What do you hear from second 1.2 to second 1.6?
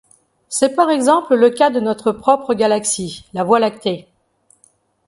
le